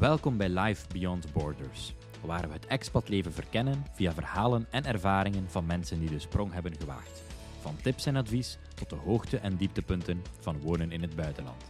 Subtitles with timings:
[0.00, 5.66] Welkom bij Life Beyond Borders, waar we het expatleven verkennen via verhalen en ervaringen van
[5.66, 7.22] mensen die de sprong hebben gewaagd.
[7.60, 11.62] Van tips en advies tot de hoogte- en dieptepunten van wonen in het buitenland.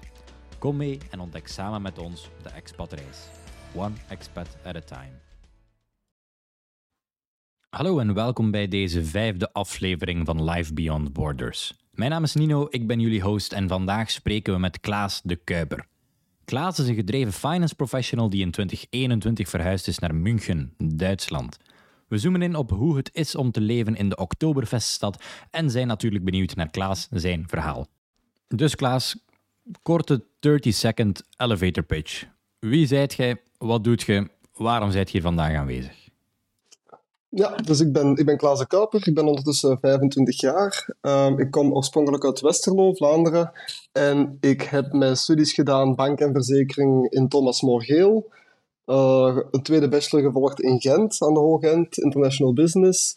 [0.58, 3.28] Kom mee en ontdek samen met ons de expatreis.
[3.74, 5.12] One expat at a time.
[7.68, 11.74] Hallo en welkom bij deze vijfde aflevering van Life Beyond Borders.
[11.90, 15.36] Mijn naam is Nino, ik ben jullie host en vandaag spreken we met Klaas de
[15.36, 15.89] Kuiper.
[16.50, 21.56] Klaas is een gedreven finance professional die in 2021 verhuisd is naar München, Duitsland.
[22.08, 25.86] We zoomen in op hoe het is om te leven in de Oktoberfeststad en zijn
[25.86, 27.86] natuurlijk benieuwd naar Klaas zijn verhaal.
[28.48, 29.16] Dus Klaas,
[29.82, 32.26] korte 30-second elevator pitch.
[32.58, 33.40] Wie zijt jij?
[33.58, 34.30] Wat doet je?
[34.52, 35.99] Waarom zijt hier vandaag aanwezig?
[37.32, 40.86] Ja, dus ik ben, ik ben Klaas de ik ben ondertussen 25 jaar.
[41.00, 43.52] Um, ik kom oorspronkelijk uit Westerlo, Vlaanderen.
[43.92, 48.30] En ik heb mijn studies gedaan, bank en verzekering in Thomas Morgeel.
[48.86, 53.12] Uh, een tweede bachelor gevolgd in Gent, aan de Hoogent, International Business.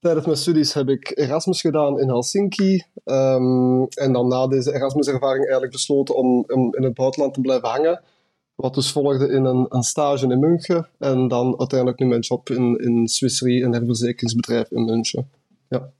[0.00, 2.84] Tijdens mijn studies heb ik Erasmus gedaan in Helsinki.
[3.04, 7.68] Um, en dan na deze Erasmus-ervaring eigenlijk besloten om, om in het buitenland te blijven
[7.68, 8.00] hangen.
[8.60, 12.50] Wat dus volgde in een, een, stage in München en dan uiteindelijk nu mijn job
[12.50, 15.30] in, in Swiss Re, een herverzekeringsbedrijf in München.
[15.68, 15.90] Ja.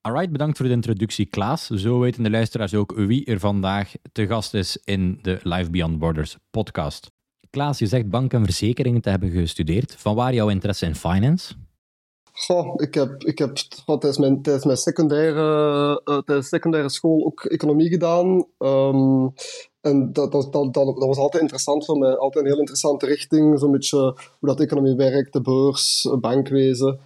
[0.00, 1.66] Alright, bedankt voor de introductie, Klaas.
[1.66, 5.98] Zo weten de luisteraars ook wie er vandaag te gast is in de Live Beyond
[5.98, 7.10] Borders podcast.
[7.50, 9.94] Klaas, je zegt bank en verzekeringen te hebben gestudeerd.
[9.98, 11.54] Van waar jouw interesse in finance?
[12.32, 17.44] Goh, ik heb, ik heb tijdens, mijn, tijdens, mijn secundaire, uh, tijdens secundaire school ook
[17.44, 18.46] economie gedaan.
[18.58, 19.32] Um,
[19.84, 22.16] en dat, dat, dat, dat, was altijd interessant voor mij.
[22.16, 23.58] Altijd een heel interessante richting.
[23.58, 23.98] Zo'n beetje
[24.38, 26.98] hoe dat economie werkt, de beurs, bankwezen.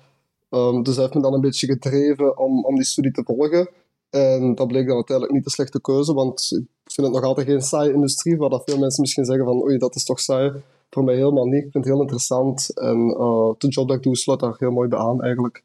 [0.51, 3.69] Um, dus dat heeft me dan een beetje gedreven om, om die studie te volgen.
[4.11, 6.51] En dat bleek dan uiteindelijk niet de slechte keuze, want
[6.85, 9.63] ik vind het nog altijd geen saaie industrie, waar dat veel mensen misschien zeggen van
[9.63, 10.53] oei, dat is toch saai.
[10.91, 11.65] Voor mij helemaal niet.
[11.65, 12.79] Ik vind het heel interessant.
[12.79, 15.63] En uh, de job dat ik doe sluit daar heel mooi bij aan eigenlijk.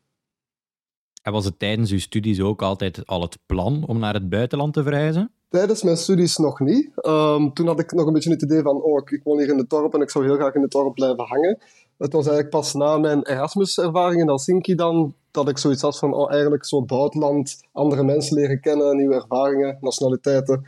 [1.21, 4.73] En was het tijdens uw studies ook altijd al het plan om naar het buitenland
[4.73, 5.31] te verhuizen?
[5.53, 6.91] Tijdens mijn studies nog niet.
[7.05, 9.49] Um, toen had ik nog een beetje het idee van, oh, ik, ik woon hier
[9.49, 11.57] in de dorp en ik zou heel graag in de dorp blijven hangen.
[11.97, 16.13] Het was eigenlijk pas na mijn Erasmus-ervaring in Helsinki dan, dat ik zoiets had van,
[16.13, 20.65] oh, eigenlijk zo het buitenland, andere mensen leren kennen, nieuwe ervaringen, nationaliteiten.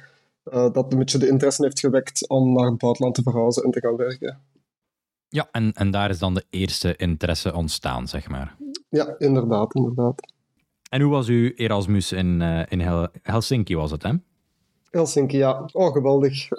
[0.54, 3.72] Uh, dat een beetje de interesse heeft gewekt om naar het buitenland te verhuizen en
[3.72, 4.40] te gaan werken.
[5.28, 8.56] Ja, en, en daar is dan de eerste interesse ontstaan, zeg maar.
[8.90, 10.22] Ja, inderdaad, inderdaad.
[10.90, 14.14] En hoe was uw Erasmus in, uh, in Hel Helsinki, was het, hè?
[14.96, 15.70] Helsinki, ja.
[15.74, 16.52] Oh, geweldig.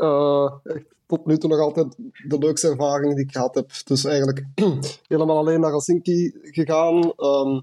[0.63, 1.97] Echt tot nu toe nog altijd
[2.29, 3.71] de leukste ervaring die ik gehad heb.
[3.85, 4.45] Dus eigenlijk
[5.09, 7.13] helemaal alleen naar Helsinki gegaan.
[7.17, 7.63] Um,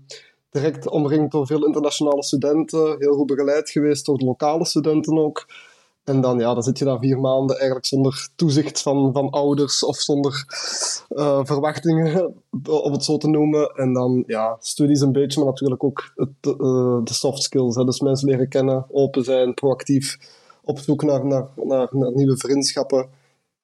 [0.49, 2.95] direct omringd door veel internationale studenten.
[2.99, 5.47] Heel goed begeleid geweest door lokale studenten ook.
[6.03, 9.83] En dan, ja, dan zit je daar vier maanden eigenlijk zonder toezicht van, van ouders
[9.83, 10.45] of zonder
[11.09, 12.35] uh, verwachtingen,
[12.83, 13.69] om het zo te noemen.
[13.75, 17.75] En dan, ja, studies een beetje, maar natuurlijk ook het, uh, de soft skills.
[17.75, 17.85] Hè.
[17.85, 20.17] Dus mensen leren kennen, open zijn, proactief
[20.63, 23.09] op zoek naar, naar, naar, naar nieuwe vriendschappen,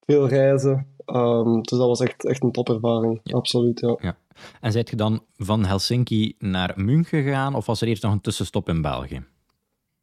[0.06, 0.88] veel reizen.
[1.06, 3.36] Um, dus dat was echt, echt een topervaring, ja.
[3.36, 3.80] absoluut.
[3.80, 3.98] Ja.
[4.02, 4.18] ja.
[4.62, 8.22] En zijt je dan van Helsinki naar München gegaan of was er eerst nog een
[8.22, 9.26] tussenstop in België?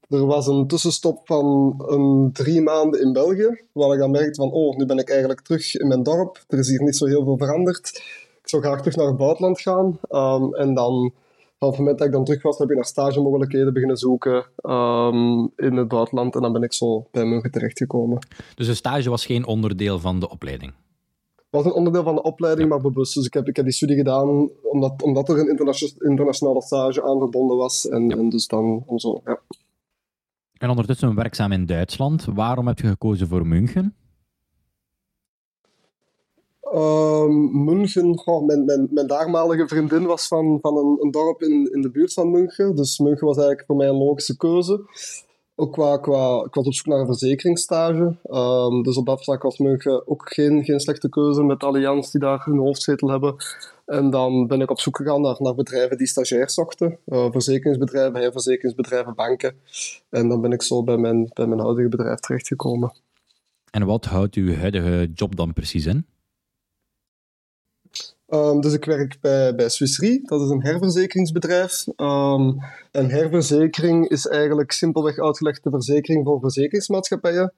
[0.08, 4.50] Er was een tussenstop van een drie maanden in België, waar ik dan merkte van,
[4.50, 6.44] oh, nu ben ik eigenlijk terug in mijn dorp.
[6.48, 8.02] Er is hier niet zo heel veel veranderd.
[8.42, 9.98] Ik zou graag terug naar het buitenland gaan.
[10.10, 11.12] Um, en dan
[11.66, 15.52] op het moment dat ik dan terug was, heb ik naar stagemogelijkheden beginnen zoeken um,
[15.56, 16.34] in het buitenland.
[16.34, 18.18] En dan ben ik zo bij München terechtgekomen.
[18.54, 20.72] Dus de stage was geen onderdeel van de opleiding?
[21.36, 23.14] Het was een onderdeel van de opleiding, maar bewust.
[23.14, 27.02] Dus ik heb, ik heb die studie gedaan omdat, omdat er een interna internationale stage
[27.02, 27.88] aan verbonden was.
[27.88, 28.16] En, ja.
[28.16, 29.40] en dus dan om zo, ja.
[30.58, 32.24] En ondertussen werkzaam in Duitsland.
[32.24, 33.94] Waarom heb je gekozen voor München?
[36.74, 41.80] Um, München, mijn, mijn, mijn daarmalige vriendin was van, van een, een, dorp in, in
[41.80, 42.74] de buurt van München.
[42.76, 44.80] Dus München was eigenlijk voor mij een logische keuze.
[45.54, 48.16] Ook qua, qua, ik was op zoek naar een verzekeringsstage.
[48.30, 52.20] Um, dus op dat vlak was München ook geen, geen slechte keuze met Allianz die
[52.20, 53.36] daar hun hoofdzetel hebben.
[53.86, 56.98] En dan ben ik op zoek gegaan naar, naar bedrijven die stagiairs zochten.
[57.06, 59.54] Uh, verzekeringsbedrijven, herverzekeringsbedrijven, banken.
[60.10, 62.92] En dan ben ik zo bij mijn, bij mijn huidige bedrijf terechtgekomen.
[63.70, 66.06] En wat houdt uw huidige job dan precies in?
[68.28, 71.86] Um, dus ik werk bij, bij Swiss Re, dat is een herverzekeringsbedrijf.
[71.96, 77.52] Um, en herverzekering is eigenlijk simpelweg uitgelegd de verzekering voor verzekeringsmaatschappijen.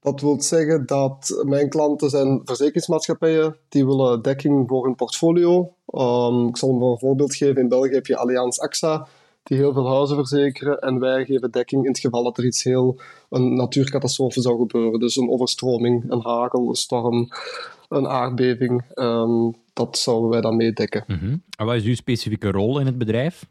[0.00, 5.72] Dat wil zeggen dat mijn klanten zijn verzekeringsmaatschappijen die willen dekking voor hun portfolio.
[5.86, 7.62] Um, ik zal een voorbeeld geven.
[7.62, 9.06] In België heb je Allianz AXA.
[9.42, 10.78] Die heel veel huizen verzekeren.
[10.78, 13.00] En wij geven dekking in het geval dat er iets heel,
[13.30, 15.00] een natuurcatastrofe zou gebeuren.
[15.00, 17.28] Dus een overstroming, een hagel, een storm,
[17.88, 18.84] een aardbeving.
[19.86, 21.04] Dat zouden wij dan meedekken.
[21.06, 23.46] Mm En wat is uw specifieke rol in het bedrijf?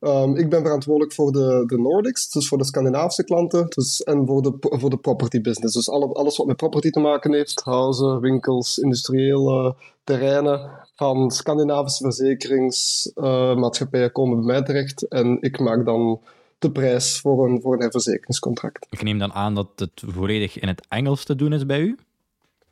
[0.00, 4.26] Um, ik ben verantwoordelijk voor de, de Nordics, dus voor de Scandinavische klanten, dus, en
[4.26, 5.74] voor de, voor de property business.
[5.74, 12.02] Dus alle, alles wat met property te maken heeft, huizen, winkels, industriële terreinen, van Scandinavische
[12.02, 15.08] verzekeringsmaatschappijen uh, komen bij mij terecht.
[15.08, 16.20] En ik maak dan
[16.58, 18.86] de prijs voor een, voor een verzekeringscontract.
[18.90, 21.96] Ik neem dan aan dat het volledig in het Engels te doen is bij u?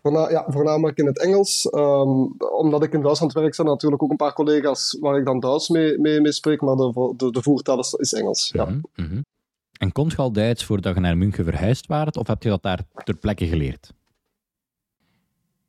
[0.03, 1.69] Ja, voornamelijk in het Engels.
[1.73, 5.25] Um, omdat ik in Duitsland werk, zijn er natuurlijk ook een paar collega's waar ik
[5.25, 8.51] dan Duits mee, mee, spreek, maar de, de, de is, Engels.
[8.53, 8.65] Ja.
[8.65, 9.25] Mm -hmm.
[9.79, 12.63] En kon je al Duits voordat je naar München verhuisd waart, of heb je dat
[12.63, 13.93] daar ter plekke geleerd?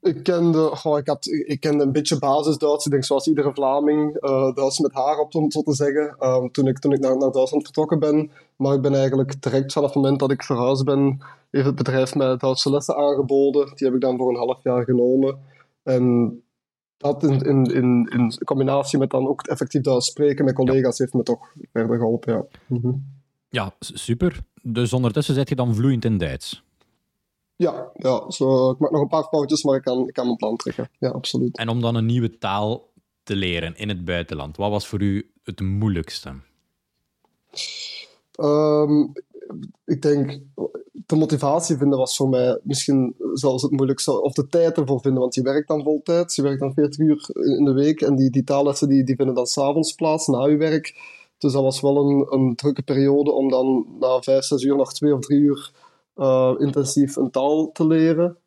[0.03, 2.85] Ik kende, goh, ik, had, ik kende een beetje basis-Duits.
[2.85, 6.15] Ik denk zoals iedere Vlaming, uh, Duits met haar op, om zo te zeggen.
[6.19, 8.31] Um, toen ik, toen ik naar, naar Duitsland vertrokken ben.
[8.55, 11.21] Maar ik ben eigenlijk direct vanaf het moment dat ik verhuisd ben,
[11.51, 13.71] heeft het bedrijf mij Duitse lessen aangeboden.
[13.75, 15.38] Die heb ik dan voor een half jaar genomen.
[15.83, 16.44] En
[16.97, 21.13] dat in, in, in, in combinatie met dan ook effectief Duits spreken met collega's heeft
[21.13, 22.33] me toch verder geholpen.
[22.33, 23.05] Ja, -hmm.
[23.50, 24.39] ja super.
[24.61, 26.62] Dus ondertussen zit je dan vloeiend in Duits?
[27.55, 30.38] Ja, ja zo, ik maak nog een paar foutjes, maar ik kan, ik kan mijn
[30.38, 30.89] plan trekken.
[31.00, 31.57] Ja, absoluut.
[31.57, 32.91] En om dan een nieuwe taal
[33.23, 36.33] te leren in het buitenland, wat was voor u het moeilijkste?
[38.39, 39.11] Um,
[39.85, 40.39] ik denk,
[40.91, 44.21] de motivatie vinden was voor mij misschien zelfs het moeilijkste.
[44.21, 46.35] Of de tijd ervoor vinden, want je werkt dan voltijd.
[46.35, 48.01] Je werkt dan 40 uur in de week.
[48.01, 50.95] En die, die taallessen die, die vinden dan s'avonds plaats, na je werk.
[51.38, 54.94] Dus dat was wel een, een drukke periode om dan na vijf, zes uur nog
[54.94, 55.71] twee of drie uur
[56.15, 58.38] uh, intensief een taal te leren.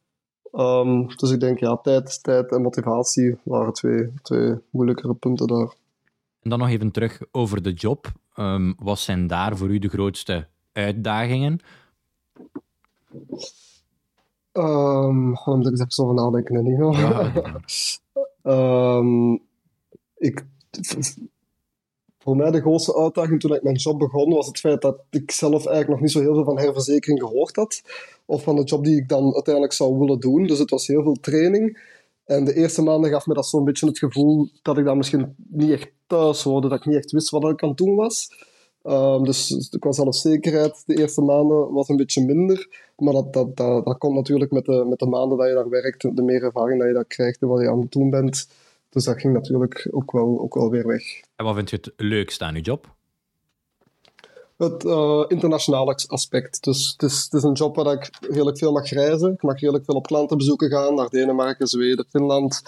[0.53, 5.75] Um, dus ik denk, ja, tijd, tijd en motivatie waren twee, twee moeilijkere punten daar.
[6.43, 8.13] En dan nog even terug over de job.
[8.37, 11.61] Um, wat zijn daar voor u de grootste uitdagingen?
[14.53, 16.93] Um, moet ik eens even over nadenken, Nino.
[16.93, 17.33] Ja.
[18.99, 19.43] um,
[20.17, 20.45] ik,
[22.27, 25.31] voor mij de grootste uitdaging toen ik mijn job begon, was het feit dat ik
[25.31, 27.83] zelf eigenlijk nog niet zo heel veel van herverzekering gehoord had.
[28.25, 30.47] Of van de job die ik dan uiteindelijk zou willen doen.
[30.47, 31.95] Dus het was heel veel training.
[32.25, 35.35] En de eerste maanden gaf me dat zo'n beetje het gevoel dat ik dan misschien
[35.49, 38.29] niet echt thuis hoorde, dat ik niet echt wist wat ik aan het doen was.
[38.85, 42.69] Um, dus qua zelfzekerheid de eerste maanden was een beetje minder.
[42.97, 45.69] Maar dat, dat, dat, dat komt natuurlijk met de, met de maanden dat je daar
[45.69, 48.47] werkt, de meer ervaring dat je dat krijgt en wat je aan het doen bent.
[48.97, 51.03] Dus dat ging natuurlijk ook wel, ook wel weer weg.
[51.37, 52.95] En wat vind je het leukste aan je job?
[54.57, 56.65] Het uh, internationale aspect.
[56.65, 59.33] Dus het is, het is een job waar ik redelijk veel mag reizen.
[59.33, 62.63] Ik mag redelijk veel op klantenbezoeken gaan, naar Denemarken, Zweden, Finland.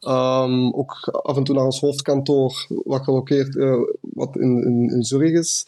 [0.00, 5.02] Um, ook af en toe naar ons hoofdkantoor, wat gelokeerd uh, wat in, in, in
[5.02, 5.66] Zurich is.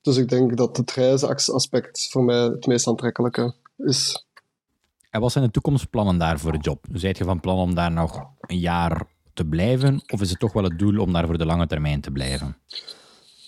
[0.00, 4.26] Dus ik denk dat het reizenaspect voor mij het meest aantrekkelijke is.
[5.10, 6.84] En wat zijn de toekomstplannen daar voor de job?
[6.92, 10.02] Zijt je van plan om daar nog een jaar te blijven?
[10.12, 12.56] Of is het toch wel het doel om daar voor de lange termijn te blijven?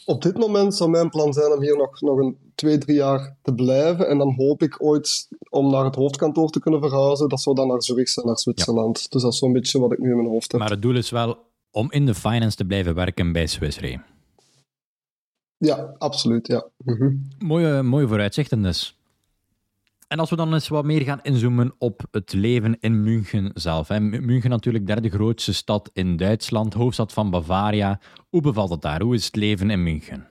[0.05, 3.37] Op dit moment zou mijn plan zijn om hier nog, nog een twee, drie jaar
[3.43, 4.09] te blijven.
[4.09, 7.29] En dan hoop ik ooit om naar het hoofdkantoor te kunnen verhuizen.
[7.29, 9.11] Dat zou dan naar Zurich zijn, naar Zwitserland.
[9.11, 10.61] Dus dat is zo'n beetje wat ik nu in mijn hoofd heb.
[10.61, 11.38] Maar het doel is wel
[11.71, 13.99] om in de finance te blijven werken bij Swiss Re.
[15.56, 16.47] Ja, absoluut.
[16.47, 16.67] Ja.
[16.85, 17.15] Mhm.
[17.39, 18.95] mooie, mooie vooruitzichten dus.
[20.08, 23.89] En als we dan eens wat meer gaan inzoomen op het leven in München zelf.
[23.89, 24.01] Hè.
[24.01, 28.01] München natuurlijk derde grootste stad in Duitsland, hoofdstad van Bavaria.
[28.29, 29.03] Hoe bevalt het daar?
[29.03, 30.27] Hoe is het leven in München?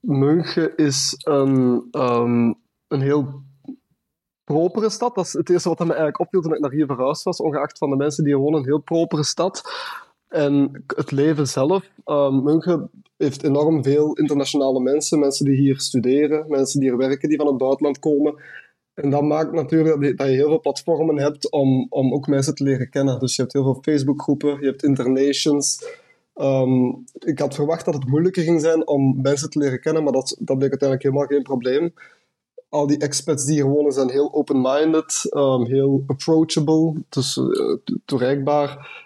[0.00, 2.58] München is een, um,
[2.88, 3.42] een heel
[4.44, 5.14] propere stad.
[5.14, 7.40] Dat is het eerste wat me eigenlijk opviel toen ik naar hier verhuisd was.
[7.40, 9.62] Ongeacht van de mensen die hier wonen, een heel propere stad.
[10.34, 15.18] En het leven zelf, um, München heeft enorm veel internationale mensen.
[15.18, 18.34] Mensen die hier studeren, mensen die hier werken, die van het buitenland komen.
[18.94, 22.64] En dat maakt natuurlijk dat je heel veel platformen hebt om, om ook mensen te
[22.64, 23.18] leren kennen.
[23.18, 25.84] Dus je hebt heel veel Facebookgroepen, je hebt internations.
[26.34, 30.12] Um, ik had verwacht dat het moeilijker ging zijn om mensen te leren kennen, maar
[30.12, 31.94] dat, dat bleek uiteindelijk helemaal geen probleem.
[32.68, 39.02] Al die expats die hier wonen zijn heel open-minded, um, heel approachable, dus uh, toereikbaar.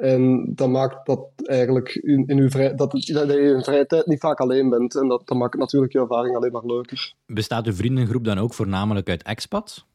[0.00, 4.06] En dat maakt dat eigenlijk in, in uw vrij, dat, dat je in vrije tijd
[4.06, 4.94] niet vaak alleen bent.
[4.94, 7.14] En dat, dat maakt natuurlijk je ervaring alleen maar leuker.
[7.26, 9.86] Bestaat uw vriendengroep dan ook voornamelijk uit expats?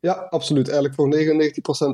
[0.00, 0.68] Ja, absoluut.
[0.68, 1.16] Eigenlijk voor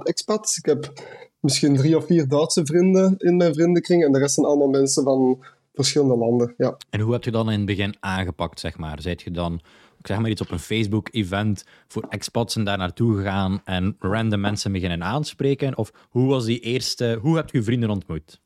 [0.00, 0.57] 99% expats.
[0.59, 0.93] Ik heb
[1.41, 4.05] misschien drie of vier Duitse vrienden in mijn vriendenkring.
[4.05, 6.55] En de rest zijn allemaal mensen van verschillende landen.
[6.57, 6.76] Ja.
[6.91, 9.00] En hoe heb je dan in het begin aangepakt, zeg maar?
[9.00, 9.61] Zijt je dan
[10.05, 14.41] ik zeg maar iets op een Facebook-event voor expats en daar naartoe gegaan en random
[14.41, 15.77] mensen beginnen aanspreken?
[15.77, 18.41] Of hoe was die eerste, hoe heb je vrienden ontmoet?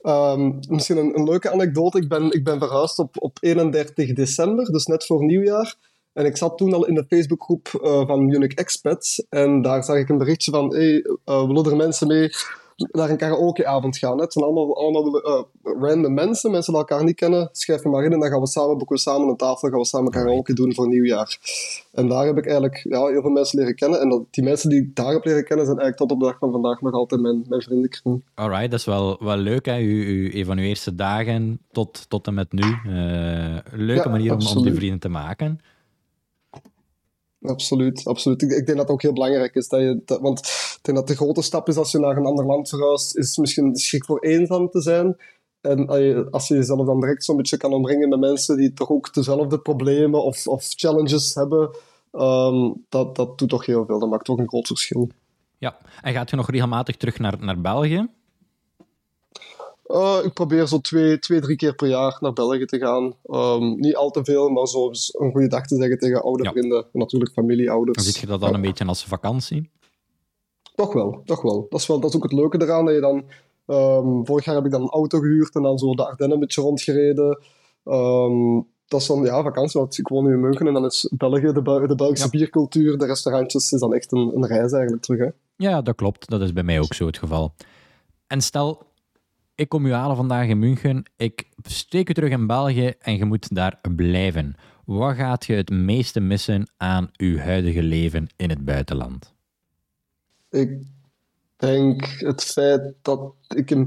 [0.00, 1.98] Ehm, misschien een, een, leuke anekdote.
[1.98, 5.74] Ik ben, ik ben verhuisd op, op 31 december, dus net voor nieuwjaar.
[6.12, 9.26] En ik zat toen al in de Facebookgroep uh, van Munich Expats.
[9.28, 12.30] En daar zag ik een berichtje van: hey, uh, willen er mensen mee
[12.78, 14.20] naar een karaokeavond gaan.
[14.20, 17.48] Het zijn allemaal, allemaal uh, random mensen, mensen die elkaar niet kennen.
[17.52, 19.78] Schrijf me maar in en dan gaan we samen, boeken we samen een tafel, gaan
[19.78, 21.38] we samen karaoke doen voor nieuwjaar.
[21.92, 24.00] En daar heb ik eigenlijk ja, heel veel mensen leren kennen.
[24.00, 26.30] En dat, die mensen die ik daar heb leren kennen, zijn eigenlijk tot op de
[26.30, 28.22] dag van vandaag nog altijd mijn, mijn vriendenkring.
[28.34, 29.78] Alright, dat is wel, wel leuk, hè?
[29.78, 32.62] U, u, een van uw eerste dagen tot, tot en met nu.
[32.86, 35.60] Uh, leuke manier om, om die vrienden te maken.
[37.40, 38.42] Absoluut, absoluut.
[38.42, 39.68] Ik, denk dat het ook heel belangrijk is.
[39.68, 42.46] Dat je, want ik denk dat de grote stap is als je naar een ander
[42.46, 45.16] land verhuist, is misschien schrik voor eenzaam te zijn.
[45.60, 45.86] En
[46.30, 49.58] als je, jezelf dan direct zo'n beetje kan omringen met mensen die toch ook dezelfde
[49.58, 51.70] problemen of, of challenges hebben,
[52.12, 53.98] um, dat, dat doet toch heel veel.
[53.98, 55.08] Dat maakt toch een groot verschil.
[55.58, 58.08] Ja, en gaat je nog regelmatig terug naar, naar België?
[59.88, 63.14] Uh, ik probeer zo twee, twee, drie keer per jaar naar België te gaan.
[63.24, 66.50] Um, niet al te veel, maar zo een goede dag te zeggen tegen oude ja.
[66.50, 66.86] vrienden.
[66.92, 68.04] Natuurlijk familie, ouders.
[68.04, 69.70] Ziet je dat dan een beetje als vakantie?
[70.74, 71.66] Toch wel, toch wel.
[71.70, 73.24] Dat is, wel, dat is ook het leuke eraan, dat je dan...
[73.70, 76.40] Um, vorig jaar heb ik dan een auto gehuurd en dan zo de Ardennen een
[76.40, 77.38] beetje rondgereden.
[77.84, 81.12] Um, dat is dan ja, vakantie, want ik woon nu in München en dan is
[81.16, 82.30] België, de, de Belgische ja.
[82.30, 85.20] biercultuur, de restaurantjes, is dan echt een, een reis eigenlijk terug.
[85.20, 85.28] Hè?
[85.56, 86.28] Ja, dat klopt.
[86.28, 87.54] Dat is bij mij ook zo het geval.
[88.26, 88.82] En stel,
[89.58, 93.24] ik kom u halen vandaag in München, ik steek u terug in België en je
[93.24, 94.56] moet daar blijven.
[94.84, 99.34] Wat gaat je het meeste missen aan uw huidige leven in het buitenland?
[100.50, 100.82] Ik
[101.56, 103.86] denk het feit dat ik in,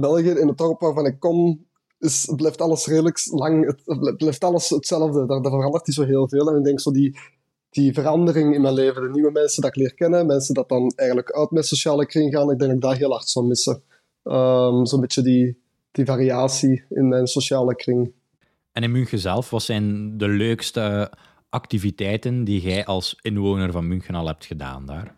[0.00, 1.66] België, in het dorp waarvan ik kom,
[1.98, 5.26] is, blijft alles redelijk lang, het blijft alles hetzelfde.
[5.26, 6.50] Daar verandert niet zo heel veel.
[6.50, 7.18] En ik denk zo die,
[7.70, 10.92] die verandering in mijn leven, de nieuwe mensen dat ik leer kennen, mensen dat dan
[10.96, 13.82] eigenlijk uit mijn sociale kring gaan, ik denk dat ik daar heel hard zou missen.
[14.28, 15.58] Um, Zo'n beetje die,
[15.92, 18.12] die variatie in mijn sociale kring.
[18.72, 21.12] En in München zelf, wat zijn de leukste
[21.48, 25.16] activiteiten die jij als inwoner van München al hebt gedaan daar?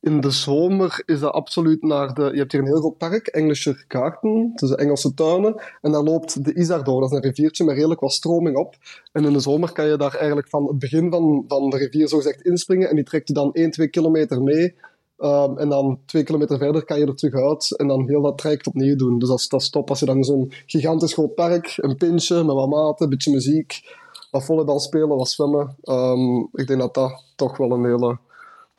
[0.00, 2.30] In de zomer is dat absoluut naar de...
[2.32, 5.62] Je hebt hier een heel groot park, Englischer Garten, dus Engelse tuinen.
[5.82, 7.00] En daar loopt de Isar door.
[7.00, 8.76] Dat is een riviertje met redelijk wat stroming op.
[9.12, 12.08] En in de zomer kan je daar eigenlijk van het begin van, van de rivier
[12.08, 12.88] zogezegd inspringen.
[12.88, 14.74] En die trekt je dan 1, 2 kilometer mee
[15.18, 18.38] Um, en dan twee kilometer verder kan je er terug uit en dan heel dat
[18.38, 19.18] traject opnieuw doen.
[19.18, 22.44] Dus dat is, dat is top als je dan zo'n gigantisch groot park, een pintje
[22.44, 23.96] met wat maten, een beetje muziek,
[24.30, 25.76] wat volleybal spelen, wat zwemmen.
[25.82, 28.18] Um, ik denk dat dat toch wel een hele,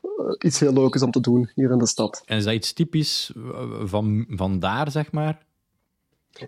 [0.03, 2.23] uh, iets heel leuk is om te doen hier in de stad.
[2.25, 3.31] En is dat iets typisch
[3.83, 5.45] van, van daar, zeg maar?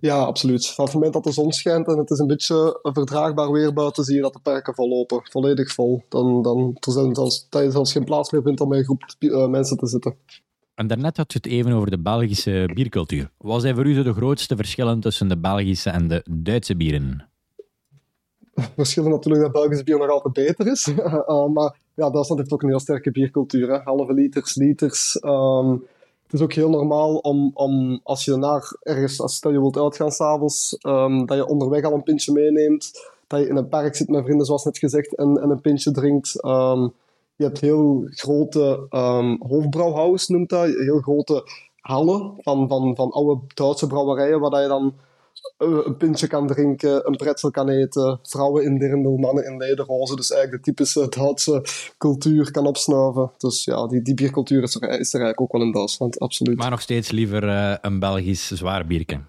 [0.02, 0.68] Ja, absoluut.
[0.68, 4.04] Van het moment dat de zon schijnt en het is een beetje verdraagbaar weer buiten,
[4.04, 5.22] zie je dat de parken vollopen.
[5.24, 6.04] Volledig vol.
[6.10, 8.84] Dan, dan er zijn zelfs, dat je zelfs geen plaats meer vindt om met een
[8.84, 10.16] groep uh, mensen te zitten.
[10.76, 13.32] En daarnet had je het even over de Belgische biercultuur.
[13.38, 17.30] Wat zijn voor u de grootste verschillen tussen de Belgische en de Duitse bieren?
[18.76, 20.88] Verschillen natuurlijk dat Belgische bier nog altijd beter is.
[20.88, 23.70] uh, maar ja, Duitsland heeft ook een heel sterke biercultuur.
[23.70, 23.80] Hè.
[23.84, 25.24] Halve liters, liters.
[25.24, 25.84] Um,
[26.30, 29.78] het is ook heel normaal om, om als je naar ergens, als stel je wilt
[29.78, 32.92] uitgaan s'avonds, um, dat je onderweg al een pintje meeneemt.
[33.28, 35.92] Dat je in een park zit met vrienden, zoals net gezegd, en, en een pintje
[35.92, 36.46] drinkt.
[36.46, 36.94] Um,
[37.36, 39.38] je hebt heel grote um,
[40.28, 40.66] noemt dat.
[40.66, 41.44] Heel grote
[41.80, 44.94] hallen van, van, van oude Duitse brouwerijen, waar je dan
[45.58, 50.16] een pintje kan drinken, een pretzel kan eten, vrouwen in dirndl, mannen in lederhozen.
[50.16, 51.66] Dus eigenlijk de typische Duitse
[51.98, 53.32] cultuur kan opsnuiven.
[53.38, 56.58] Dus ja, die, die biercultuur is er, is er eigenlijk ook wel in Duitsland, absoluut.
[56.58, 59.28] Maar nog steeds liever uh, een Belgisch zwaar bierken.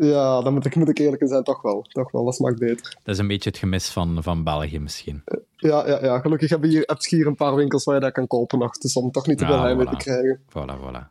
[0.00, 1.86] Ja, dan moet ik, moet ik eerlijk zijn, toch wel.
[1.88, 2.96] Toch wel, dat smaakt beter.
[3.02, 5.22] Dat is een beetje het gemis van, van België misschien.
[5.56, 6.18] Ja, ja, ja.
[6.18, 8.58] gelukkig heb je hier, heb je hier een paar winkels waar je dat kan kopen
[8.58, 8.78] nog.
[8.78, 9.90] Dus om toch niet te veel voilà.
[9.90, 10.40] te krijgen.
[10.48, 11.08] Voilà, voilà.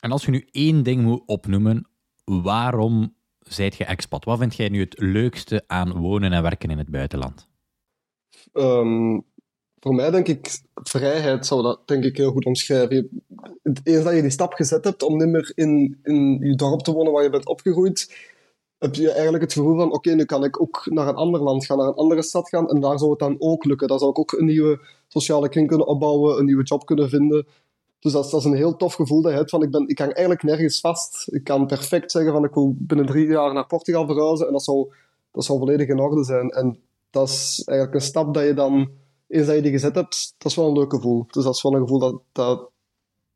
[0.00, 1.86] En als je nu één ding moet opnoemen,
[2.24, 3.14] waarom
[3.48, 4.24] zijt je expat?
[4.24, 7.48] Wat vind jij nu het leukste aan wonen en werken in het buitenland?
[8.52, 9.24] Um,
[9.80, 13.22] voor mij denk ik, vrijheid zou dat denk ik heel goed omschrijven.
[13.82, 16.92] Eens dat je die stap gezet hebt om niet meer in, in je dorp te
[16.92, 18.16] wonen waar je bent opgegroeid,
[18.78, 21.66] heb je eigenlijk het gevoel van, oké, nu kan ik ook naar een ander land
[21.66, 23.88] gaan, naar een andere stad gaan, en daar zou het dan ook lukken.
[23.88, 27.46] Daar zou ik ook een nieuwe sociale kring kunnen opbouwen, een nieuwe job kunnen vinden.
[28.00, 30.42] Dus dat is, een heel tof gevoel dat je van ik, ben, ik hang eigenlijk
[30.42, 31.28] nergens vast.
[31.32, 34.64] Ik kan perfect zeggen van ik wil binnen drie jaar naar Portugal verhuizen en dat
[34.64, 34.92] zou,
[35.32, 36.50] dat zou volledig in orde zijn.
[36.50, 36.78] En
[37.10, 38.90] dat is eigenlijk een stap dat je dan,
[39.28, 41.26] eens dat je die gezet hebt, dat is wel een leuk gevoel.
[41.30, 42.70] Dus dat is wel een gevoel dat, dat,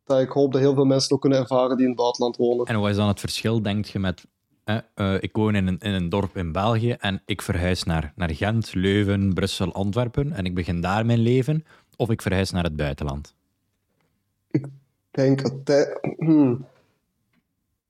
[0.05, 2.67] dat ik hoop dat heel veel mensen ook kunnen ervaren die in het buitenland wonen.
[2.67, 4.25] En wat is dan het verschil, denk je, met
[4.65, 8.31] eh, ik woon in een, in een dorp in België en ik verhuis naar, naar
[8.31, 11.65] Gent, Leuven, Brussel, Antwerpen en ik begin daar mijn leven,
[11.97, 13.35] of ik verhuis naar het buitenland?
[14.53, 14.67] Ik
[15.11, 16.67] denk dat hmm.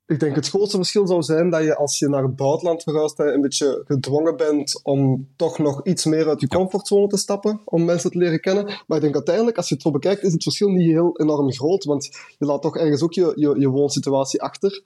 [0.07, 3.19] ik denk het grootste verschil zou zijn dat je als je naar het buitenland verhuist,
[3.19, 7.85] een beetje gedwongen bent om toch nog iets meer uit je comfortzone te stappen, om
[7.85, 8.65] mensen te leren kennen.
[8.65, 11.53] Maar ik denk uiteindelijk, als je het zo bekijkt, is het verschil niet heel enorm
[11.53, 12.05] groot, want
[12.39, 14.83] je laat toch ergens ook je, je, je woonsituatie achter.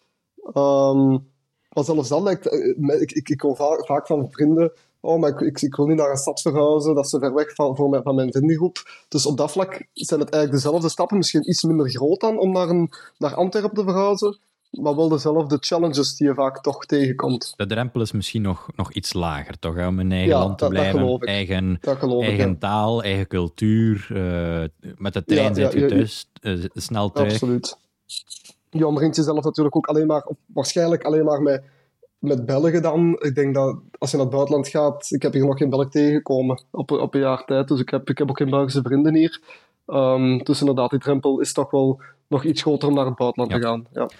[0.54, 1.34] Um,
[1.76, 2.28] maar zelfs dan.
[2.28, 3.56] Eh, ik, ik, ik hoor
[3.86, 4.72] vaak van vrienden
[5.06, 7.90] oh, maar ik, ik, wil niet naar een stad verhuizen, dat is ver weg van,
[7.90, 9.04] mijn, van mijn vriendengroep.
[9.08, 12.52] Dus op dat vlak zijn het eigenlijk dezelfde stappen, misschien iets minder groot dan om
[12.52, 14.38] naar, een, naar Antwerpen te verhuizen,
[14.70, 17.52] maar wel dezelfde challenges die je vaak toch tegenkomt.
[17.56, 19.86] De drempel is misschien nog, nog iets lager, toch?
[19.86, 21.80] Om in eigen land te blijven, eigen,
[22.20, 24.08] eigen taal, eigen cultuur.
[24.12, 27.32] Uh, met de trein ja, zit je thuis, uh, snel terug.
[27.32, 27.76] Absoluut.
[28.70, 31.62] Je omringt jezelf natuurlijk ook alleen maar, waarschijnlijk alleen maar met
[32.18, 35.46] met Belgen dan, ik denk dat als je naar het buitenland gaat, ik heb hier
[35.46, 38.36] nog geen Belg tegengekomen op, op een jaar tijd, dus ik heb, ik heb ook
[38.36, 39.40] geen Belgische vrienden hier.
[39.86, 43.52] Um, dus inderdaad, die drempel is toch wel nog iets groter om naar het buitenland
[43.52, 43.86] te gaan.
[43.92, 44.10] Ja.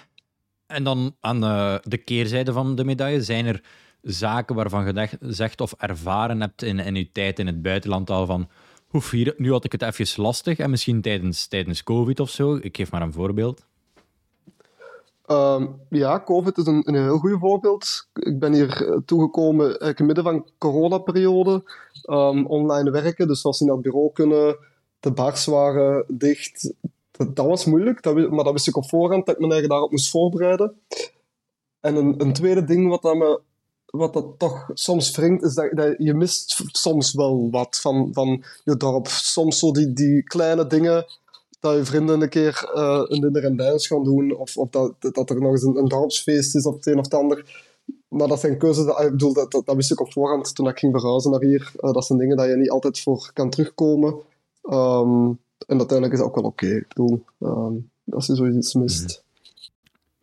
[0.67, 3.62] En dan aan de, de, keerzijde van de medaille, zijn er
[4.03, 8.26] zaken waarvan je zegt of ervaren hebt in, in je tijd in het buitenland al
[8.26, 8.49] van,
[8.87, 12.59] hoef hier, nu had ik het even lastig en misschien tijdens, tijdens COVID of zo,
[12.61, 13.67] ik geef maar een voorbeeld.
[15.30, 18.09] Um, ja, COVID is een, een heel goed voorbeeld.
[18.12, 21.62] Ik ben hier eh, toegekomen in het midden van coronaperiode.
[22.11, 24.56] Um, online werken, dus als ze naar het bureau kunnen,
[25.00, 26.73] de bars waren dicht.
[27.11, 29.68] Dat, dat was moeilijk, dat, maar dat wist ik op voorhand, dat ik me eigen
[29.68, 30.80] daarop moest voorbereiden.
[31.80, 33.40] En een, een tweede ding wat, dat me,
[33.87, 38.45] wat dat toch soms wringt, is dat, dat, je mist soms wel wat van, van
[38.64, 39.06] je dorp.
[39.06, 41.06] Soms zo die, die kleine dingen
[41.60, 44.94] dat je vrienden een keer uh, een dinner en dance gaan doen, of, of dat,
[44.98, 47.64] dat er nog eens een, een dorpsfeest is of het een of het ander.
[48.08, 50.78] Maar dat zijn keuzes, dat, ik bedoel, dat, dat, wist ik op voorhand toen ik
[50.78, 51.72] ging verhuizen naar hier.
[51.80, 54.14] Uh, dat zijn dingen dat je niet altijd voor kan terugkomen.
[54.62, 56.82] Um, en uiteindelijk is dat ook wel oké.
[58.10, 59.25] Als je zoiets mist.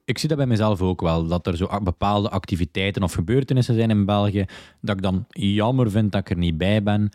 [0.05, 3.89] Ik zie dat bij mezelf ook wel, dat er zo bepaalde activiteiten of gebeurtenissen zijn
[3.89, 4.45] in België,
[4.81, 7.11] dat ik dan jammer vind dat ik er niet bij ben.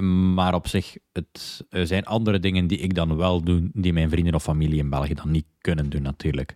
[0.00, 4.10] Maar op zich, het er zijn andere dingen die ik dan wel doe, die mijn
[4.10, 6.54] vrienden of familie in België dan niet kunnen doen, natuurlijk.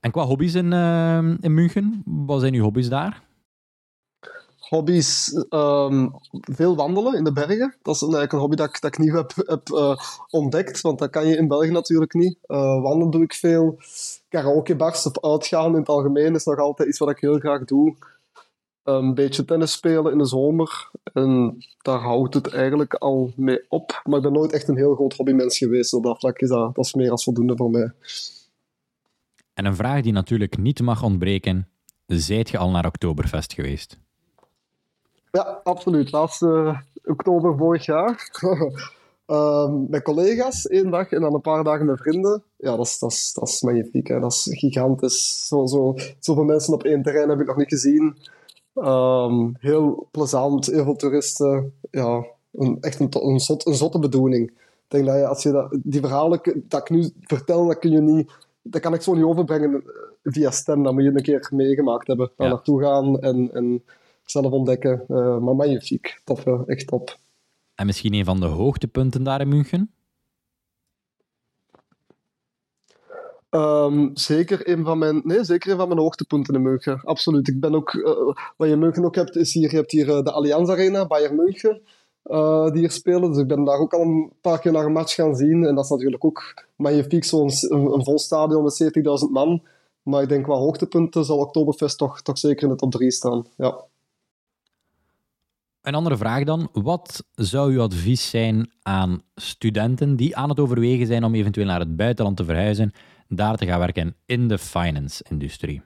[0.00, 3.24] En qua hobby's in, uh, in München, wat zijn uw hobby's daar?
[4.58, 7.74] Hobby's, um, veel wandelen in de bergen.
[7.82, 9.96] Dat is eigenlijk een hobby dat ik, dat ik nieuw heb, heb uh,
[10.30, 12.38] ontdekt, want dat kan je in België natuurlijk niet.
[12.46, 13.78] Uh, wandelen doe ik veel.
[14.28, 17.96] Karaokebars of uitgaan in het algemeen is nog altijd iets wat ik heel graag doe
[18.86, 20.90] een beetje tennis spelen in de zomer.
[21.12, 24.00] En daar houdt het eigenlijk al mee op.
[24.04, 25.94] Maar ik ben nooit echt een heel groot hobbymens geweest.
[25.94, 27.92] Op dat vlak is dat, dat is meer als voldoende voor mij.
[29.54, 31.68] En een vraag die natuurlijk niet mag ontbreken.
[32.06, 33.98] Zijt je al naar Oktoberfest geweest?
[35.32, 36.12] Ja, absoluut.
[36.12, 38.30] Laatste uh, oktober vorig jaar.
[39.26, 42.42] um, met collega's één dag en dan een paar dagen met vrienden.
[42.56, 44.08] Ja, dat is, dat is, dat is magnifiek.
[44.08, 44.20] Hè.
[44.20, 45.46] Dat is gigantisch.
[45.46, 48.16] Zo, zo, zoveel mensen op één terrein heb ik nog niet gezien.
[48.76, 51.72] Um, heel plezant, heel veel toeristen.
[51.90, 54.48] Ja, een, echt een, een, zot, een zotte bedoeling.
[54.48, 57.90] Ik denk dat je, als je dat, die verhalen dat ik nu vertel, dat kun
[57.90, 58.32] je niet...
[58.62, 59.82] Dat kan ik zo niet overbrengen eh,
[60.22, 60.82] via stem.
[60.82, 62.30] Dat moet je een keer meegemaakt hebben.
[62.36, 63.82] Daar naartoe gaan en, en
[64.24, 65.04] zelf ontdekken.
[65.08, 66.20] Uh, maar magnifiek.
[66.24, 67.18] Tof, echt top.
[67.74, 69.90] En misschien een van de hoogtepunten daar in München?
[73.50, 77.00] Um, zeker, een van mijn, nee, zeker een van mijn hoogtepunten in München.
[77.04, 77.48] Absoluut.
[77.48, 78.04] Ik ben ook, uh,
[78.56, 81.06] wat je in München ook hebt, is hier, je hebt hier uh, de Allianz Arena,
[81.06, 81.82] Bayern München,
[82.24, 83.30] uh, die hier spelen.
[83.30, 85.64] Dus ik ben daar ook al een paar keer naar een match gaan zien.
[85.64, 88.92] En dat is natuurlijk ook magnifiek, zo'n een, een vol stadion met
[89.26, 89.62] 70.000 man.
[90.02, 93.46] Maar ik denk qua hoogtepunten zal Oktoberfest toch, toch zeker in de top 3 staan.
[93.56, 93.84] Ja.
[95.82, 96.68] Een andere vraag dan.
[96.72, 101.80] Wat zou uw advies zijn aan studenten die aan het overwegen zijn om eventueel naar
[101.80, 102.92] het buitenland te verhuizen
[103.28, 105.82] daar te gaan werken in de finance-industrie?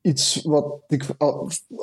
[0.00, 1.06] Iets wat ik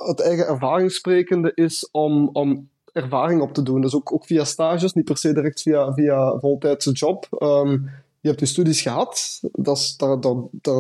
[0.06, 3.82] uit eigen ervaring sprekende is om, om ervaring op te doen.
[3.82, 7.28] Dus ook, ook via stages, niet per se direct via, via voltijdse job.
[7.40, 7.90] Um,
[8.20, 10.18] je hebt je studies gehad, dat is, daar,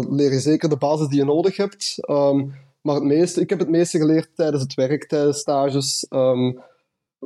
[0.09, 1.97] leer je zeker de basis die je nodig hebt.
[2.09, 6.05] Um, maar het meeste, ik heb het meeste geleerd tijdens het werk, tijdens stages.
[6.09, 6.59] Um,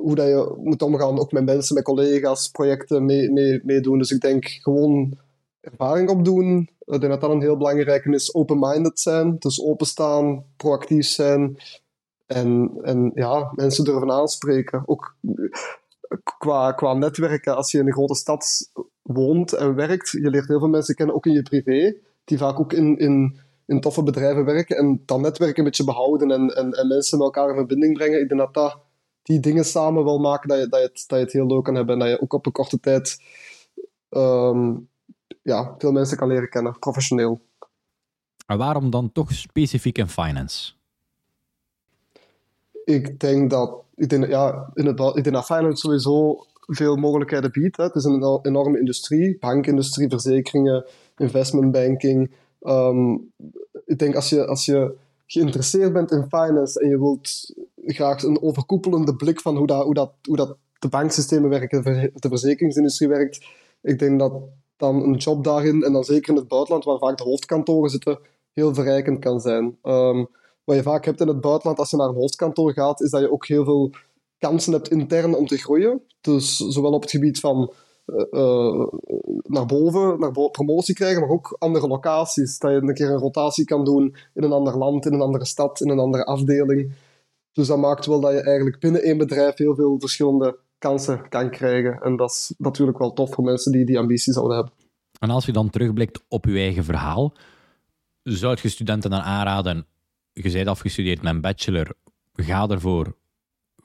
[0.02, 3.34] hoe dat je moet omgaan, ook met mensen, met collega's, projecten meedoen.
[3.34, 5.18] Mee, mee dus ik denk gewoon
[5.62, 6.70] ervaring opdoen.
[6.80, 8.34] Ik denk dat dat een heel belangrijke is.
[8.34, 11.58] Open-minded zijn, dus openstaan, proactief zijn.
[12.26, 14.84] En, en ja, mensen durven aanspreken.
[14.86, 15.16] Ook
[16.38, 20.60] qua, qua netwerken, als je in een grote stad woont en werkt, je leert heel
[20.60, 24.46] veel mensen kennen, ook in je privé, die vaak ook in, in, in toffe bedrijven
[24.46, 24.78] werken.
[24.78, 28.22] En dat netwerk een beetje behouden en, en, en mensen met elkaar in verbinding brengen.
[28.22, 28.78] Ik denk dat dat
[29.30, 31.63] die dingen samen wil maken, dat je, dat je, het, dat je het heel leuk
[31.63, 31.94] kan hebben.
[31.94, 33.22] En dat je ook op een korte tijd
[34.10, 34.89] um,
[35.42, 37.42] ja, veel mensen kan leren kennen, professioneel.
[38.46, 40.74] En waarom dan toch specifiek in finance?
[42.86, 47.52] Ik denk dat, ik denk, ja, in het, ik denk dat finance sowieso veel mogelijkheden
[47.52, 47.78] biedt.
[47.78, 47.84] Hè.
[47.84, 50.86] Het is een enorme industrie, bankindustrie, verzekeringen,
[51.18, 52.32] investmentbanking.
[52.62, 53.32] Um,
[53.86, 54.96] ik denk als je, als je
[55.32, 57.54] geïnteresseerd bent in finance en je wilt
[57.86, 62.30] graag een overkoepelende blik van hoe dat, hoe dat, hoe dat de banksystemen werken, de
[62.30, 63.46] verzekeringsindustrie werkt,
[63.82, 64.34] ik denk dat
[64.78, 68.20] dan een job daarin, en dan zeker in het buitenland, waar vaak de hoofdkantoren zitten,
[68.54, 69.78] heel verrijkend kan zijn.
[69.84, 70.28] Um,
[70.63, 73.22] wat je vaak hebt in het buitenland als je naar een hoofdkantoor gaat, is dat
[73.22, 73.92] je ook heel veel
[74.38, 76.02] kansen hebt intern om te groeien.
[76.22, 77.74] Dus zowel op het gebied van
[78.32, 78.88] uh,
[79.43, 82.60] naar boven, naar promotie krijgen, maar ook andere locaties.
[82.60, 85.45] Dat je een keer een rotatie kan doen in een ander land, in een andere
[85.45, 86.93] stad, in een andere afdeling.
[87.52, 91.50] Dus dat maakt wel dat je eigenlijk binnen één bedrijf heel veel verschillende kansen kan
[91.50, 92.02] krijgen.
[92.02, 94.74] En dat is natuurlijk wel tof voor mensen die die ambitie zouden hebben.
[95.19, 97.34] En als je dan terugblikt op je eigen verhaal,
[98.24, 99.86] zou je studenten dan aanraden,
[100.34, 101.93] je bent afgestudeerd met een bachelor,
[102.34, 103.15] ga ervoor,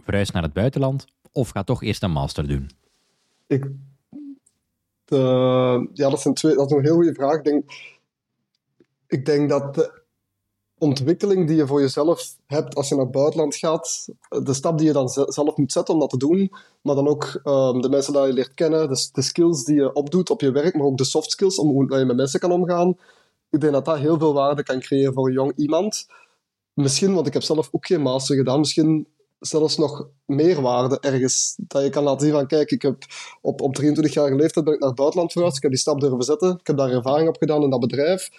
[0.02, 2.70] verhuis naar het buitenland, of ga toch eerst een master doen?
[3.46, 3.70] Ik,
[5.92, 7.36] ja, dat, zijn twee, dat is een heel goede vraag.
[7.36, 7.64] Ik denk,
[9.06, 10.02] ik denk dat de
[10.78, 14.86] ontwikkeling die je voor jezelf hebt als je naar het buitenland gaat, de stap die
[14.86, 18.12] je dan zelf moet zetten om dat te doen, maar dan ook um, de mensen
[18.12, 20.98] die je leert kennen, de, de, skills die je opdoet op je werk, maar ook
[20.98, 22.96] de soft skills om hoe je met mensen kan omgaan.
[23.50, 26.06] Ik denk dat dat heel veel waarde kan creëren voor een jong iemand.
[26.72, 29.06] Misschien, want ik heb zelf ook geen master gedaan, misschien
[29.46, 31.56] zelfs nog meer waarde ergens.
[31.66, 32.96] Dat je kan laten zien van, kijk, ik heb
[33.40, 36.22] op, op 23-jarige leeftijd ben ik naar het buitenland verhuisd, ik heb die stap durven
[36.22, 38.30] zetten, ik heb daar ervaring op gedaan in dat bedrijf.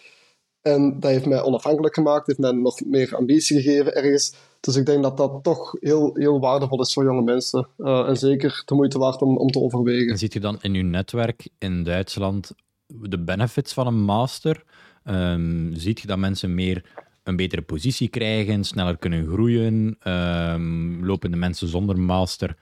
[0.62, 4.34] En dat heeft mij onafhankelijk gemaakt, heeft mij nog meer ambitie gegeven ergens.
[4.60, 7.68] Dus ik denk dat dat toch heel, heel waardevol is voor jonge mensen.
[7.78, 10.12] Uh, en zeker de moeite waard om, om te overwegen.
[10.12, 12.52] En ziet je dan in uw netwerk in Duitsland
[12.88, 14.64] de benefits van een master?
[15.04, 16.84] Um, ziet je dat mensen meer
[17.26, 19.98] een betere positie krijgen, sneller kunnen groeien?
[20.08, 22.56] Um, lopen de mensen zonder master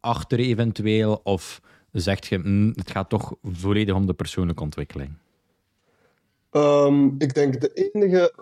[0.00, 1.20] achter eventueel?
[1.22, 1.60] Of
[1.92, 5.10] zegt je, mm, het gaat toch volledig om de persoonlijke ontwikkeling?
[6.52, 8.32] Um, ik denk de enige,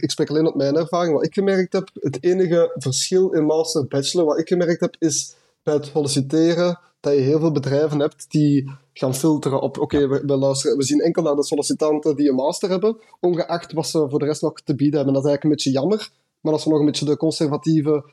[0.00, 3.86] ik spreek alleen op mijn ervaring, wat ik gemerkt heb, het enige verschil in master
[3.86, 8.30] bachelor wat ik gemerkt heb, is bij het solliciteren dat je heel veel bedrijven hebt
[8.30, 12.34] die gaan filteren op, oké, we, luisteren, we zien enkel naar de sollicitanten die een
[12.34, 15.14] master hebben, ongeacht wat ze voor de rest nog te bieden hebben.
[15.14, 18.04] Dat is eigenlijk een beetje jammer, maar als we nog een beetje de conservatieve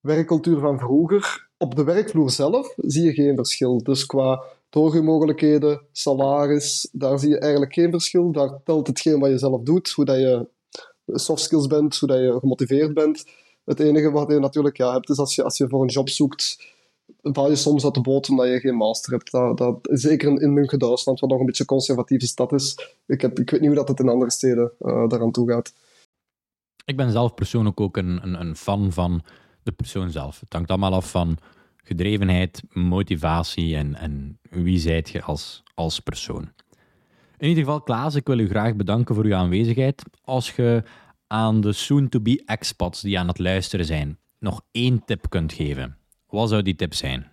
[0.00, 3.82] werkcultuur van vroeger, op de werkvloer zelf zie je geen verschil.
[3.82, 8.32] Dus qua doorgroeimogelijkheden, salaris, daar zie je eigenlijk geen verschil.
[8.32, 10.48] Daar telt hetgeen wat je zelf doet, hoe dat je
[11.06, 13.24] soft skills bent, hoe dat je gemotiveerd bent.
[13.64, 16.08] Het enige wat je natuurlijk ja, hebt, is als je, als je voor een job
[16.08, 16.58] zoekt,
[17.22, 19.30] val je soms uit de boot omdat je geen master hebt.
[19.30, 22.94] Dat, dat, zeker in München, Duitsland, wat nog een beetje een conservatieve stad is.
[23.06, 25.72] Ik, heb, ik weet niet hoe dat het in andere steden uh, daaraan toe gaat.
[26.84, 29.22] Ik ben zelf persoonlijk ook een, een, een fan van
[29.62, 30.40] de persoon zelf.
[30.40, 31.38] Het hangt allemaal af van
[31.76, 36.52] gedrevenheid, motivatie en, en wie zijt je als, als persoon.
[37.38, 40.02] In ieder geval, Klaas, ik wil u graag bedanken voor uw aanwezigheid.
[40.24, 40.82] Als je
[41.26, 45.96] aan de soon-to-be expats die aan het luisteren zijn nog één tip kunt geven,
[46.30, 47.30] wat zou die tip zijn?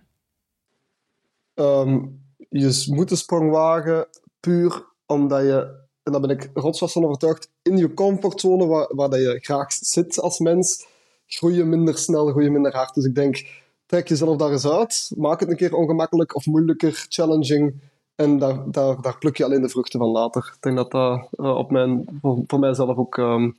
[1.54, 4.06] Um, je moet de sprong wagen
[4.40, 9.10] puur omdat je, en daar ben ik rotsvast van overtuigd, in je comfortzone waar, waar
[9.10, 10.86] dat je graag zit als mens,
[11.26, 12.94] groei je minder snel, groei je minder hard.
[12.94, 13.46] Dus ik denk,
[13.86, 17.74] trek jezelf daar eens uit, maak het een keer ongemakkelijk of moeilijker, challenging,
[18.14, 20.52] en daar, daar, daar pluk je alleen de vruchten van later.
[20.54, 23.56] Ik denk dat dat uh, op mijn, voor, mijzelf ook um,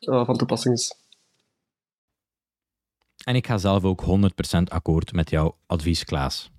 [0.00, 0.94] uh, van toepassing is.
[3.24, 6.50] En ik ga zelf ook 100% akkoord met jouw advies, Klaas.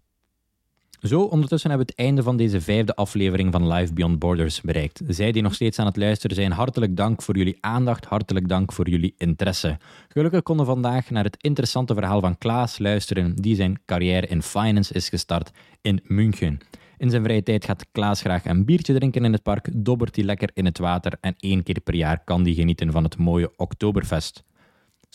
[1.04, 5.02] Zo, ondertussen hebben we het einde van deze vijfde aflevering van Live Beyond Borders bereikt.
[5.08, 8.71] Zij die nog steeds aan het luisteren zijn, hartelijk dank voor jullie aandacht, hartelijk dank
[8.71, 9.78] voor jullie interesse.
[10.08, 14.41] Gelukkig konden we vandaag naar het interessante verhaal van Klaas luisteren, die zijn carrière in
[14.41, 16.60] finance is gestart in München.
[16.97, 20.26] In zijn vrije tijd gaat Klaas graag een biertje drinken in het park, dobbert hij
[20.26, 23.52] lekker in het water en één keer per jaar kan hij genieten van het mooie
[23.56, 24.43] Oktoberfest.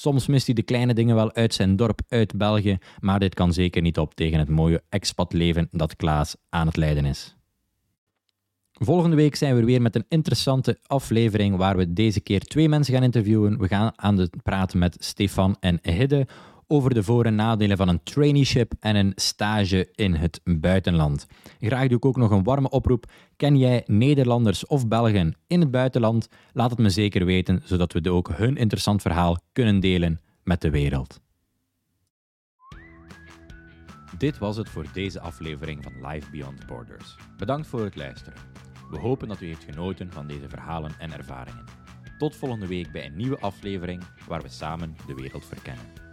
[0.00, 3.52] Soms mist hij de kleine dingen wel uit zijn dorp, uit België, maar dit kan
[3.52, 7.37] zeker niet op tegen het mooie expatleven dat Klaas aan het leiden is.
[8.72, 12.94] Volgende week zijn we weer met een interessante aflevering waar we deze keer twee mensen
[12.94, 13.58] gaan interviewen.
[13.58, 16.26] We gaan aan het praten met Stefan en Hidde
[16.68, 21.26] over de voor- en nadelen van een traineeship en een stage in het buitenland.
[21.61, 23.11] Graag doe ik ook nog een warme oproep.
[23.37, 26.28] Ken jij Nederlanders of Belgen in het buitenland?
[26.52, 30.70] Laat het me zeker weten, zodat we ook hun interessant verhaal kunnen delen met de
[30.70, 31.20] wereld.
[34.18, 37.16] Dit was het voor deze aflevering van Life Beyond Borders.
[37.37, 38.38] Bedankt voor het luisteren.
[38.90, 41.64] We hopen dat u heeft genoten van deze verhalen en ervaringen.
[42.18, 46.07] Tot volgende week bij een nieuwe aflevering waar we samen de wereld verkennen.